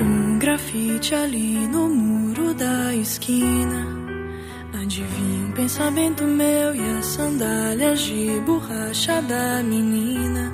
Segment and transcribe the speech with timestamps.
[0.00, 3.86] Um grafite ali no muro da esquina.
[4.80, 10.52] Adivinha um pensamento meu e as sandálias de borracha da menina.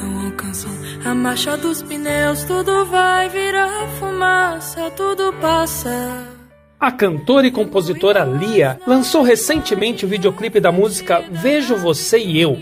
[0.00, 0.70] Não alcançam
[1.04, 6.26] a marcha dos pneus, tudo vai virar fumaça, tudo passa.
[6.80, 12.58] A cantora e compositora Lia lançou recentemente o videoclipe da música Vejo Você e Eu,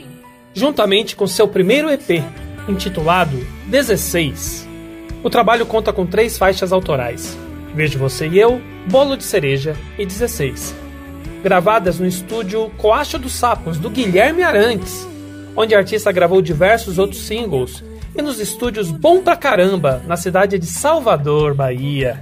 [0.54, 2.24] juntamente com seu primeiro EP,
[2.66, 4.65] intitulado 16.
[5.26, 7.36] O trabalho conta com três faixas autorais:
[7.74, 10.72] Vejo Você e Eu, Bolo de Cereja e 16.
[11.42, 15.04] Gravadas no estúdio Coacho dos Sapos, do Guilherme Arantes,
[15.56, 17.82] onde a artista gravou diversos outros singles,
[18.14, 22.20] e nos estúdios Bom Pra Caramba, na cidade de Salvador, Bahia.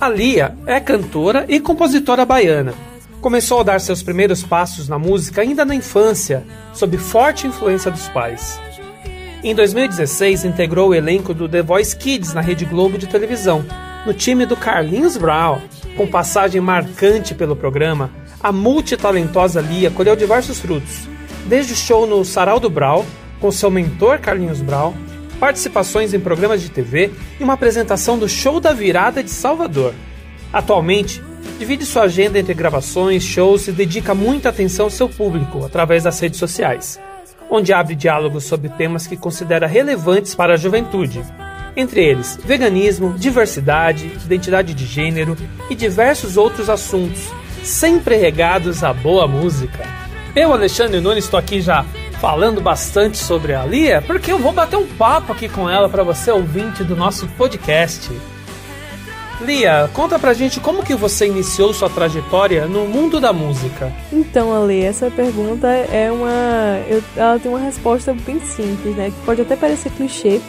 [0.00, 2.72] A Lia é cantora e compositora baiana.
[3.20, 8.08] Começou a dar seus primeiros passos na música ainda na infância, sob forte influência dos
[8.08, 8.58] pais.
[9.46, 13.64] Em 2016, integrou o elenco do The Voice Kids na Rede Globo de televisão,
[14.04, 15.60] no time do Carlinhos Brown.
[15.96, 18.10] Com passagem marcante pelo programa,
[18.42, 21.08] a multitalentosa Lia colheu diversos frutos,
[21.46, 23.06] desde o show no Sarau do Brau,
[23.38, 24.92] com seu mentor Carlinhos Brown,
[25.38, 29.94] participações em programas de TV e uma apresentação do Show da Virada de Salvador.
[30.52, 31.22] Atualmente,
[31.56, 36.18] divide sua agenda entre gravações, shows e dedica muita atenção ao seu público através das
[36.18, 36.98] redes sociais,
[37.50, 41.22] onde abre diálogos sobre temas que considera relevantes para a juventude,
[41.76, 45.36] entre eles veganismo, diversidade, identidade de gênero
[45.70, 47.30] e diversos outros assuntos,
[47.62, 49.84] sempre regados à boa música.
[50.34, 51.84] Eu, Alexandre Nunes, estou aqui já
[52.20, 56.02] falando bastante sobre a Lia, porque eu vou bater um papo aqui com ela para
[56.02, 58.10] você ouvinte do nosso podcast.
[59.40, 63.92] Lia, conta pra gente como que você iniciou sua trajetória no mundo da música.
[64.10, 66.80] Então, Ale, essa pergunta é uma.
[66.88, 69.10] Eu, ela tem uma resposta bem simples, né?
[69.10, 70.40] Que pode até parecer clichê,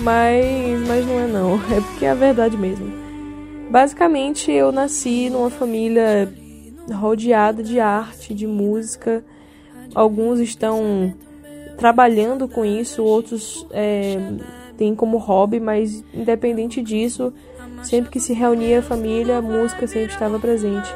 [0.00, 1.60] mas, mas não é não.
[1.76, 2.92] É porque é a verdade mesmo.
[3.68, 6.32] Basicamente, eu nasci numa família
[6.92, 9.24] rodeada de arte, de música.
[9.94, 11.12] Alguns estão
[11.76, 14.16] trabalhando com isso, outros é,
[14.76, 17.32] têm como hobby, mas independente disso,
[17.82, 20.94] sempre que se reunia a família, a música sempre estava presente.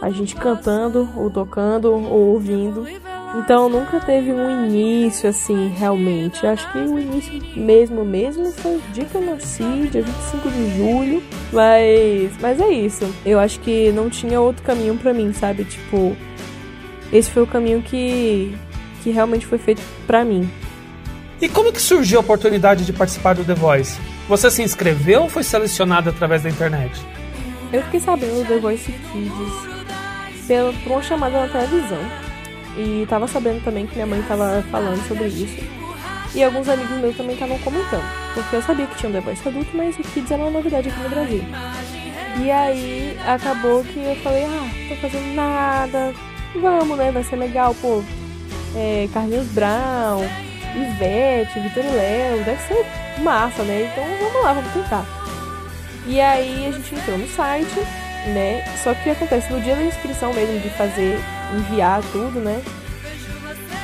[0.00, 2.86] A gente cantando, ou tocando, ou ouvindo.
[3.34, 6.46] Então nunca teve um início assim, realmente.
[6.46, 11.22] Acho que o início mesmo, mesmo foi dia que eu nasci, dia 25 de julho.
[11.52, 13.04] Mas, mas é isso.
[13.24, 15.64] Eu acho que não tinha outro caminho para mim, sabe?
[15.64, 16.16] Tipo,
[17.12, 18.54] esse foi o caminho que,
[19.02, 20.48] que realmente foi feito para mim.
[21.40, 23.98] E como que surgiu a oportunidade de participar do The Voice?
[24.28, 27.00] Você se inscreveu ou foi selecionado através da internet?
[27.72, 31.98] Eu fiquei sabendo do The Voice Kids pela, por uma chamada na televisão.
[32.76, 35.64] E tava sabendo também que minha mãe tava falando sobre isso.
[36.34, 38.04] E alguns amigos meus também estavam comentando.
[38.34, 40.88] Porque eu sabia que tinha um The Voice adulto, mas o Kids era uma novidade
[40.88, 41.44] aqui no Brasil.
[42.42, 46.12] E aí acabou que eu falei, ah, tô fazendo nada,
[46.60, 47.12] vamos, né?
[47.12, 48.02] Vai ser legal, pô.
[48.74, 50.22] É, Carlinhos Brown,
[50.74, 53.90] Ivete, Vitor Léo, deve ser massa, né?
[53.92, 55.04] Então vamos lá, vamos tentar.
[56.06, 57.80] E aí a gente entrou no site,
[58.32, 58.64] né?
[58.82, 61.18] Só que acontece no dia da inscrição mesmo, de fazer,
[61.54, 62.62] enviar tudo, né?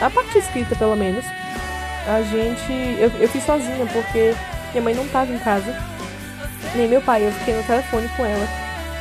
[0.00, 1.24] A parte escrita, pelo menos.
[2.06, 2.72] A gente.
[2.98, 4.34] Eu, eu fiz sozinha, porque
[4.72, 5.74] minha mãe não tava em casa.
[6.74, 8.48] Nem meu pai, eu fiquei no telefone com ela,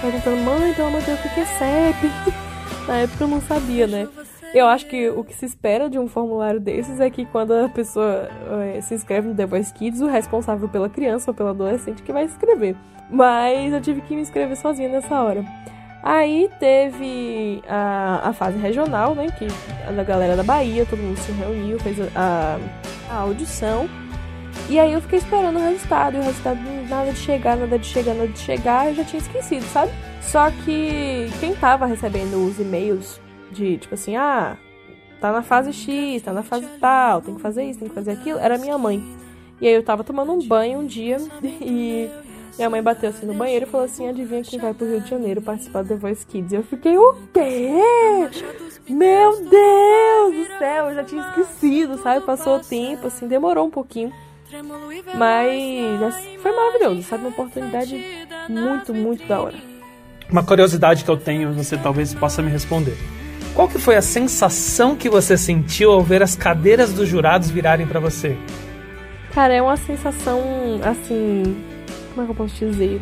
[0.02, 2.12] perguntando, mãe, pelo amor de Deus, o que é CEP?
[2.88, 4.08] Na época eu não sabia, né?
[4.54, 7.70] Eu acho que o que se espera de um formulário desses é que quando a
[7.70, 8.28] pessoa
[8.76, 12.12] é, se inscreve no The Voice Kids, o responsável pela criança ou pelo adolescente que
[12.12, 12.76] vai escrever.
[13.10, 15.46] Mas eu tive que me inscrever sozinha nessa hora.
[16.04, 19.28] Aí teve a, a fase regional, né?
[19.38, 19.48] Que
[19.88, 22.60] a galera da Bahia, todo mundo se reuniu, fez a,
[23.10, 23.88] a audição.
[24.70, 27.86] E aí eu fiquei esperando o resultado, e o resultado nada de chegar, nada de
[27.86, 29.92] chegar, nada de chegar, eu já tinha esquecido, sabe?
[30.22, 33.20] Só que quem tava recebendo os e-mails
[33.52, 34.58] de tipo assim, ah,
[35.20, 38.12] tá na fase X, tá na fase tal, tem que fazer isso, tem que fazer
[38.12, 39.04] aquilo, era minha mãe.
[39.60, 42.10] E aí eu tava tomando um banho um dia e
[42.58, 45.10] minha mãe bateu assim no banheiro e falou assim: adivinha quem vai pro Rio de
[45.10, 46.52] Janeiro participar do The Voice Kids?
[46.52, 47.70] E eu fiquei, o quê?
[48.90, 52.26] Meu Deus do céu, eu já tinha esquecido, sabe?
[52.26, 54.12] Passou o tempo, assim, demorou um pouquinho.
[55.16, 57.24] Mas foi maravilhoso, sabe?
[57.24, 59.58] Uma oportunidade muito, muito da hora.
[60.30, 62.98] Uma curiosidade que eu tenho, você talvez possa me responder.
[63.56, 67.86] Qual que foi a sensação que você sentiu ao ver as cadeiras dos jurados virarem
[67.86, 68.38] para você?
[69.34, 70.40] Cara, é uma sensação
[70.84, 71.44] assim,
[72.10, 73.02] como é que eu posso dizer?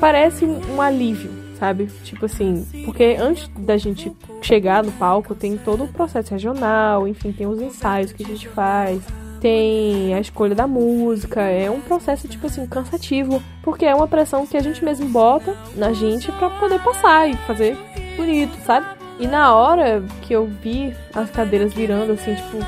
[0.00, 1.86] Parece um alívio, sabe?
[2.04, 4.12] Tipo assim, porque antes da gente
[4.42, 8.48] chegar no palco tem todo o processo regional, enfim, tem os ensaios que a gente
[8.48, 9.02] faz,
[9.40, 14.46] tem a escolha da música, é um processo, tipo assim, cansativo, porque é uma pressão
[14.46, 17.76] que a gente mesmo bota na gente para poder passar e fazer
[18.16, 19.03] bonito, sabe?
[19.18, 22.58] E na hora que eu vi as cadeiras virando, assim, tipo,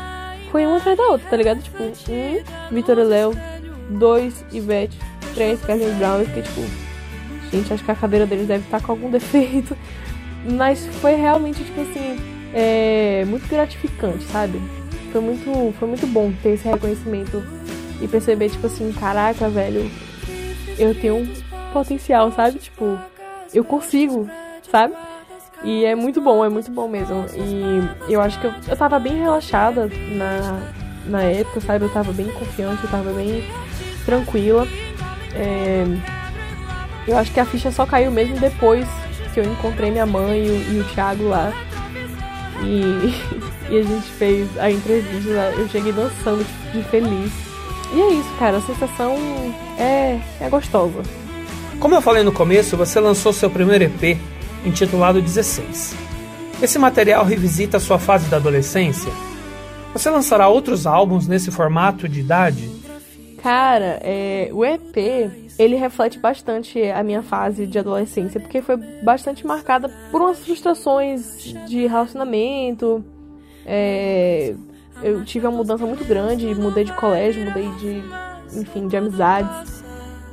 [0.50, 1.60] foi uma atrás da outra, tá ligado?
[1.60, 3.32] Tipo, um, Vitor e Léo,
[3.90, 4.98] dois, Ivete,
[5.34, 6.60] três, Carlinhos Brown, eu fiquei tipo,
[7.50, 9.76] gente, acho que a cadeira deles deve estar com algum defeito.
[10.48, 12.16] Mas foi realmente, tipo assim,
[12.54, 14.60] é, muito gratificante, sabe?
[15.16, 17.42] foi muito, foi muito bom ter esse reconhecimento
[18.02, 19.90] e perceber, tipo assim, caraca, velho,
[20.78, 21.26] eu tenho um
[21.72, 22.58] potencial, sabe?
[22.58, 22.98] Tipo,
[23.54, 24.28] eu consigo,
[24.70, 24.94] sabe?
[25.66, 27.26] E é muito bom, é muito bom mesmo.
[27.34, 30.60] E eu acho que eu, eu tava bem relaxada na,
[31.06, 31.84] na época, sabe?
[31.84, 33.42] Eu tava bem confiante, eu tava bem
[34.04, 34.64] tranquila.
[35.34, 35.84] É,
[37.08, 38.86] eu acho que a ficha só caiu mesmo depois
[39.34, 41.52] que eu encontrei minha mãe e o, e o Thiago lá.
[42.62, 43.12] E,
[43.68, 47.32] e a gente fez a entrevista, eu cheguei dançando de feliz.
[47.92, 49.16] E é isso, cara, a sensação
[49.76, 51.02] é, é gostosa.
[51.80, 54.16] Como eu falei no começo, você lançou seu primeiro EP,
[54.64, 55.94] intitulado 16.
[56.62, 59.12] Esse material revisita sua fase da adolescência?
[59.92, 62.70] Você lançará outros álbuns nesse formato de idade?
[63.42, 64.96] Cara, é, o EP
[65.58, 71.42] ele reflete bastante a minha fase de adolescência, porque foi bastante marcada por umas frustrações
[71.66, 73.04] de relacionamento.
[73.64, 74.54] É,
[75.02, 78.02] eu tive uma mudança muito grande, mudei de colégio, mudei de,
[78.58, 79.84] enfim, de amizades.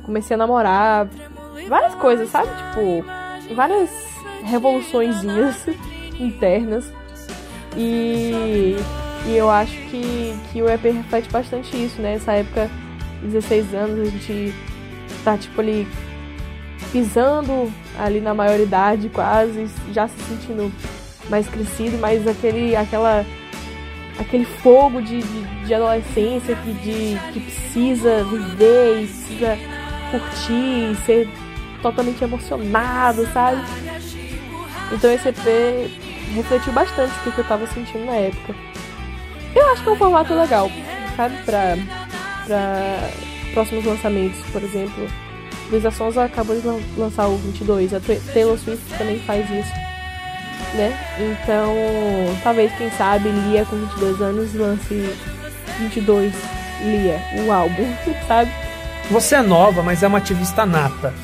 [0.04, 1.08] Comecei a namorar,
[1.68, 2.48] várias coisas, sabe?
[2.48, 4.13] Tipo, várias
[4.44, 5.66] revoluçõezinhas
[6.20, 6.92] internas.
[7.76, 8.76] E,
[9.26, 12.14] e eu acho que, que o EP reflete bastante isso, né?
[12.14, 12.70] Essa época,
[13.22, 14.54] 16 anos, a gente
[15.24, 15.88] tá tipo ali
[16.92, 20.72] pisando ali na maioridade quase, já se sentindo
[21.28, 23.24] mais crescido, mas aquele aquela
[24.18, 29.58] aquele fogo de, de, de adolescência que, de, que precisa viver e precisa
[30.10, 31.28] curtir ser
[31.82, 33.60] totalmente emocionado, sabe?
[34.94, 35.90] Então esse EP
[36.34, 38.54] refletiu bastante o que eu tava sentindo na época.
[39.54, 40.70] Eu acho que é um formato legal,
[41.16, 41.36] sabe?
[41.44, 41.76] Pra,
[42.46, 43.10] pra
[43.52, 45.06] próximos lançamentos, por exemplo.
[45.70, 48.00] Luísa Sonza acabou de lançar o 22, a
[48.32, 49.72] Taylor Swift também faz isso,
[50.74, 50.92] né?
[51.18, 51.74] Então,
[52.42, 55.16] talvez, quem sabe, Lia com 22 anos lance
[55.78, 56.32] 22
[56.82, 57.86] Lia, o álbum,
[58.28, 58.50] sabe?
[59.10, 61.14] Você é nova, mas é uma ativista nata.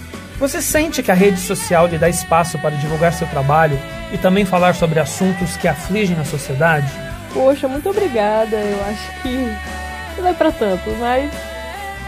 [0.41, 3.77] Você sente que a rede social lhe dá espaço para divulgar seu trabalho
[4.11, 6.91] e também falar sobre assuntos que afligem a sociedade?
[7.35, 8.57] Poxa, muito obrigada.
[8.57, 11.31] Eu acho que não é para tanto, mas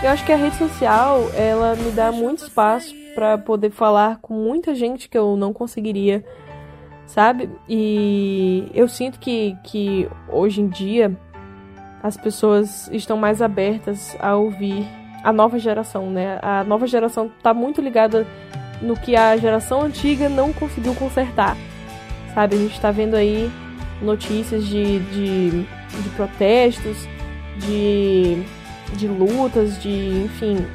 [0.02, 4.32] eu acho que a rede social, ela me dá muito espaço para poder falar com
[4.32, 6.24] muita gente que eu não conseguiria,
[7.04, 7.50] sabe?
[7.68, 11.14] E eu sinto que, que hoje em dia
[12.02, 16.38] as pessoas estão mais abertas a ouvir a nova geração, né?
[16.42, 18.26] A nova geração tá muito ligada
[18.80, 21.56] no que a geração antiga não conseguiu consertar,
[22.34, 22.56] sabe?
[22.56, 23.50] A gente tá vendo aí
[24.00, 27.06] notícias de, de, de protestos,
[27.58, 28.44] de
[28.96, 30.66] de lutas, de, enfim,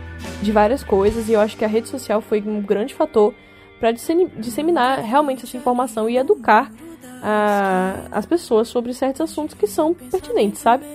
[0.41, 1.29] de várias coisas.
[1.29, 3.33] E eu acho que a rede social foi um grande fator
[3.79, 6.71] para disseminar realmente essa informação e educar
[7.21, 10.85] a, as pessoas sobre certos assuntos que são pertinentes, sabe?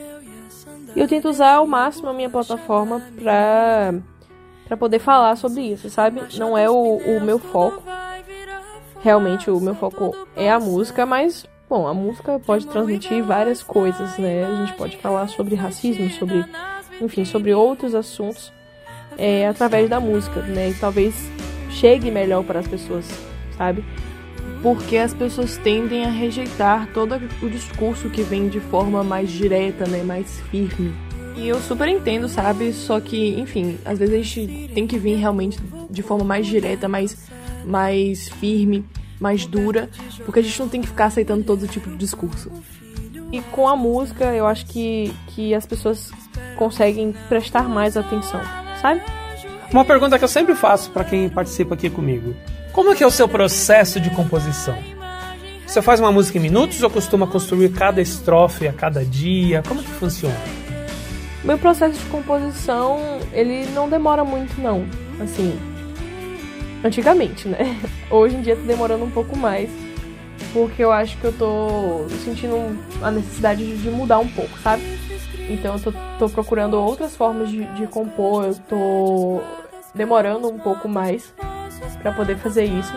[0.94, 3.94] E eu tento usar ao máximo a minha plataforma para
[4.66, 6.22] para poder falar sobre isso, sabe?
[6.38, 7.82] Não é o, o meu foco.
[9.02, 14.16] Realmente o meu foco é a música, mas bom, a música pode transmitir várias coisas,
[14.16, 14.44] né?
[14.44, 16.44] A gente pode falar sobre racismo, sobre
[17.00, 18.52] enfim, sobre outros assuntos
[19.18, 20.70] é, através da música, né?
[20.70, 21.14] E talvez
[21.70, 23.06] chegue melhor para as pessoas,
[23.56, 23.84] sabe?
[24.62, 29.86] Porque as pessoas tendem a rejeitar todo o discurso que vem de forma mais direta,
[29.86, 30.02] né?
[30.02, 30.94] Mais firme.
[31.36, 32.72] E eu super entendo, sabe?
[32.72, 35.58] Só que, enfim, às vezes a gente tem que vir realmente
[35.90, 37.16] de forma mais direta, mais,
[37.64, 38.84] mais firme,
[39.18, 39.88] mais dura,
[40.24, 42.50] porque a gente não tem que ficar aceitando todo tipo de discurso.
[43.32, 46.10] E com a música, eu acho que, que as pessoas
[46.56, 48.40] conseguem prestar mais atenção,
[48.80, 49.00] sabe?
[49.72, 52.34] Uma pergunta que eu sempre faço para quem participa aqui comigo:
[52.72, 54.78] Como é que é o seu processo de composição?
[55.66, 59.62] Você faz uma música em minutos ou costuma construir cada estrofe a cada dia?
[59.68, 60.34] Como que funciona?
[61.44, 62.98] Meu processo de composição,
[63.30, 64.86] ele não demora muito não,
[65.20, 65.58] assim,
[66.82, 67.78] antigamente, né?
[68.10, 69.68] Hoje em dia tá demorando um pouco mais,
[70.54, 72.56] porque eu acho que eu tô sentindo
[73.02, 74.82] a necessidade de mudar um pouco, sabe?
[75.46, 79.42] Então eu tô, tô procurando outras formas de, de, compor, eu tô
[79.94, 81.34] demorando um pouco mais
[82.02, 82.92] para poder fazer isso.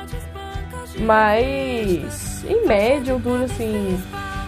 [0.99, 4.01] Mas em média eu duro assim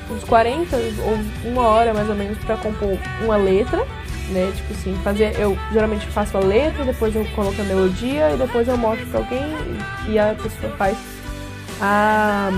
[0.09, 3.85] uns 40 ou uma hora mais ou menos para compor uma letra,
[4.29, 4.51] né?
[4.55, 5.37] Tipo assim, fazer.
[5.39, 9.19] Eu geralmente faço a letra, depois eu coloco a melodia e depois eu mostro pra
[9.19, 9.43] alguém
[10.07, 10.97] e a pessoa faz
[11.81, 12.49] a,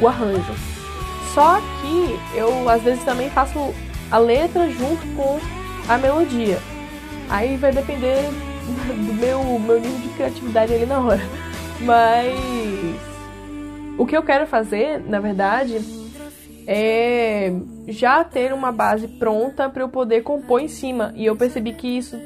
[0.00, 0.54] o arranjo.
[1.34, 3.74] Só que eu às vezes também faço
[4.10, 5.38] a letra junto com
[5.88, 6.58] a melodia.
[7.28, 8.28] Aí vai depender
[8.64, 11.22] do meu, meu nível de criatividade ali na hora.
[11.80, 12.34] Mas
[13.98, 15.80] o que eu quero fazer, na verdade,
[16.66, 17.52] é
[17.88, 21.12] já ter uma base pronta para eu poder compor em cima.
[21.16, 22.18] E eu percebi que isso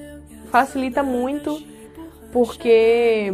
[0.50, 1.62] facilita muito,
[2.33, 3.33] porque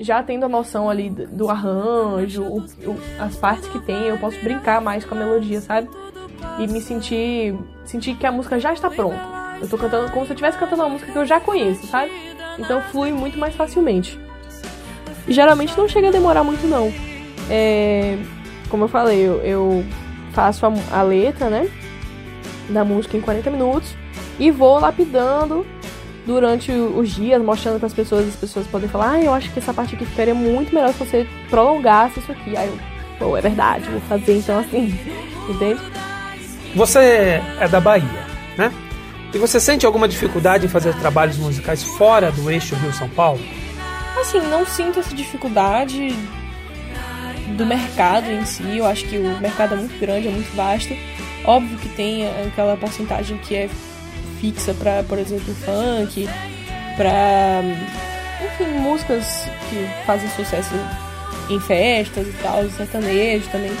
[0.00, 4.38] já tendo a noção ali do arranjo, o, o, as partes que tem, eu posso
[4.42, 5.88] brincar mais com a melodia, sabe?
[6.58, 9.41] E me sentir, sentir que a música já está pronta.
[9.62, 12.10] Eu tô cantando como se eu estivesse cantando uma música que eu já conheço, sabe?
[12.58, 14.18] Então flui muito mais facilmente.
[15.26, 16.92] E geralmente não chega a demorar muito não.
[17.48, 18.18] É,
[18.68, 19.84] como eu falei, eu, eu
[20.32, 21.70] faço a, a, letra, né?
[22.70, 23.94] Da música em 40 minutos
[24.36, 25.64] e vou lapidando
[26.26, 29.60] durante os dias, mostrando para as pessoas, as pessoas podem falar, ah, eu acho que
[29.60, 32.56] essa parte aqui ficaria muito melhor se você prolongasse isso aqui.
[32.56, 32.78] Aí eu,
[33.18, 34.98] pô, é verdade, vou fazer então assim,
[35.48, 35.80] entende?
[36.74, 38.26] Você é da Bahia,
[38.58, 38.72] né?
[39.34, 43.40] E você sente alguma dificuldade em fazer trabalhos musicais fora do eixo Rio-São Paulo?
[44.20, 46.14] Assim, não sinto essa dificuldade
[47.56, 48.76] do mercado em si.
[48.76, 50.94] Eu acho que o mercado é muito grande, é muito vasto.
[51.44, 53.70] Óbvio que tem aquela porcentagem que é
[54.40, 56.28] fixa para, por exemplo, funk,
[56.96, 57.62] para
[58.44, 60.74] enfim, músicas que fazem sucesso
[61.48, 63.72] em festas e tal, sertanejo também.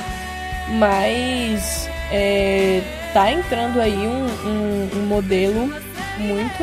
[0.78, 2.82] Mas é,
[3.14, 5.72] tá entrando aí um, um, um, modelo
[6.18, 6.62] muito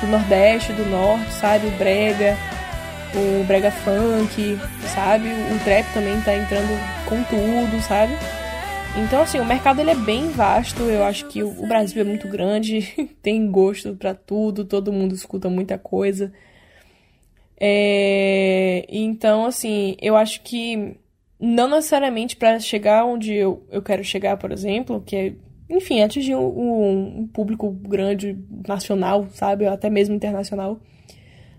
[0.00, 1.66] do Nordeste, do Norte, sabe?
[1.66, 2.36] O brega,
[3.16, 4.56] o brega funk,
[4.94, 5.28] sabe?
[5.28, 8.12] O trap também tá entrando com tudo, sabe?
[8.96, 10.82] Então, assim, o mercado ele é bem vasto.
[10.82, 15.50] Eu acho que o Brasil é muito grande, tem gosto para tudo, todo mundo escuta
[15.50, 16.32] muita coisa.
[17.58, 18.86] É...
[18.88, 20.96] Então, assim, eu acho que
[21.44, 25.34] não necessariamente para chegar onde eu, eu quero chegar, por exemplo, que é,
[25.68, 30.78] enfim, atingir um, um público grande, nacional, sabe, ou até mesmo internacional.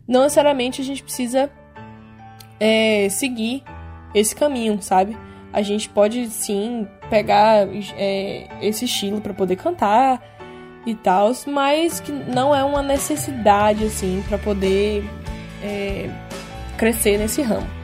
[0.07, 1.51] Não necessariamente a gente precisa
[2.61, 3.61] é, seguir
[4.15, 5.17] esse caminho, sabe?
[5.51, 10.23] A gente pode sim pegar é, esse estilo para poder cantar
[10.85, 15.03] e tal, mas que não é uma necessidade assim para poder
[15.61, 16.09] é,
[16.77, 17.82] crescer nesse ramo.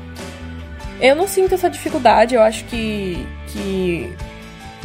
[1.00, 4.14] Eu não sinto essa dificuldade, eu acho que, que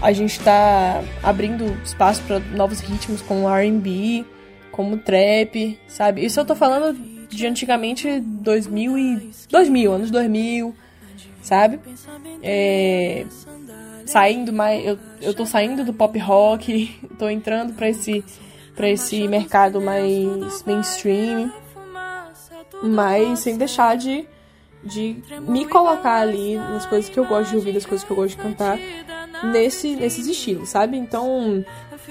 [0.01, 4.25] a gente tá abrindo espaço para novos ritmos como R&B,
[4.71, 6.25] como trap, sabe?
[6.25, 6.97] Isso eu tô falando
[7.29, 10.75] de antigamente 2000 e 2000, anos 2000,
[11.43, 11.81] sabe?
[12.43, 13.27] É,
[14.07, 18.25] saindo mais eu, eu tô saindo do pop rock, tô entrando para esse
[18.77, 21.53] para esse mercado mais mainstream,
[22.83, 24.27] mas sem deixar de
[24.85, 28.17] de me colocar ali nas coisas que eu gosto de ouvir, nas coisas que eu
[28.17, 28.79] gosto de cantar,
[29.53, 30.97] nesse, nesses estilos, sabe?
[30.97, 31.65] Então,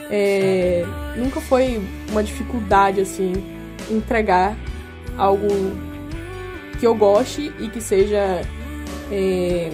[0.09, 0.83] é,
[1.15, 3.33] nunca foi uma dificuldade, assim,
[3.89, 4.55] entregar
[5.17, 5.47] algo
[6.79, 8.41] que eu goste e que seja
[9.11, 9.71] é,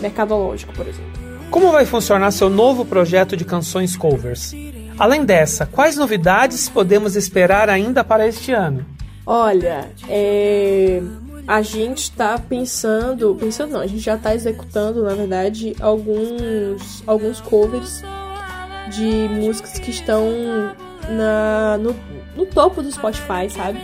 [0.00, 1.08] mercadológico, por exemplo.
[1.50, 4.54] Como vai funcionar seu novo projeto de canções covers?
[4.98, 8.84] Além dessa, quais novidades podemos esperar ainda para este ano?
[9.24, 11.00] Olha, é
[11.48, 17.40] a gente está pensando, pensando não, a gente já está executando, na verdade, alguns, alguns
[17.40, 18.02] covers
[18.90, 20.28] de músicas que estão
[21.08, 21.96] na, no,
[22.36, 23.80] no topo do Spotify, sabe?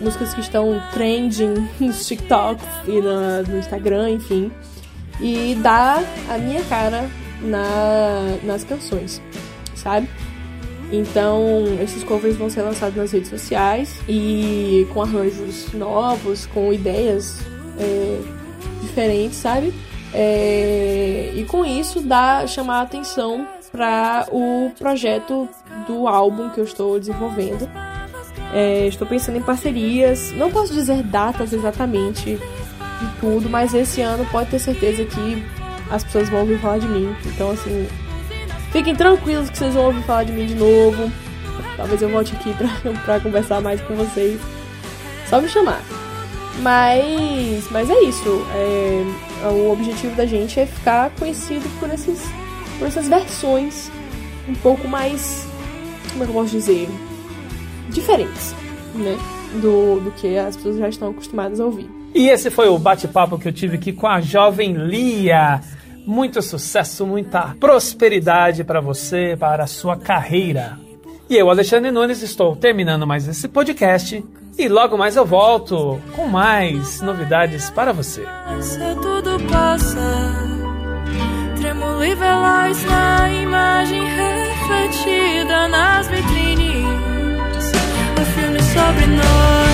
[0.00, 4.50] Músicas que estão trending nos TikToks e no Instagram, enfim.
[5.20, 7.08] E dá a minha cara
[7.40, 9.22] na, nas canções,
[9.76, 10.08] sabe?
[10.92, 17.38] Então, esses covers vão ser lançados nas redes sociais e com arranjos novos, com ideias
[17.78, 18.20] é,
[18.82, 19.74] diferentes, sabe?
[20.12, 25.48] É, e com isso dá chamar a atenção para o projeto
[25.88, 27.68] do álbum que eu estou desenvolvendo.
[28.52, 34.24] É, estou pensando em parcerias, não posso dizer datas exatamente de tudo, mas esse ano
[34.30, 35.42] pode ter certeza que
[35.90, 37.12] as pessoas vão ouvir falar de mim.
[37.26, 37.88] Então, assim,
[38.74, 41.08] Fiquem tranquilos que vocês vão ouvir falar de mim de novo.
[41.76, 42.68] Talvez eu volte aqui pra,
[43.06, 44.40] pra conversar mais com vocês.
[45.28, 45.80] Só me chamar.
[46.60, 48.44] Mas, mas é isso.
[48.52, 52.20] É, o objetivo da gente é ficar conhecido por, esses,
[52.76, 53.92] por essas versões
[54.48, 55.46] um pouco mais.
[56.10, 56.88] Como é que eu posso dizer?
[57.90, 58.56] Diferentes,
[58.92, 59.16] né?
[59.62, 61.88] Do, do que as pessoas já estão acostumadas a ouvir.
[62.12, 65.60] E esse foi o bate-papo que eu tive aqui com a jovem Lia
[66.06, 70.78] muito sucesso, muita prosperidade para você, para a sua carreira.
[71.28, 74.24] E eu, Alexandre Nunes, estou terminando mais esse podcast
[74.58, 78.24] e logo mais eu volto com mais novidades para você.
[79.02, 80.54] Tudo passa,
[82.04, 87.72] e veloz na imagem refletida nas vitrines.
[88.20, 89.73] O filme sobre nós.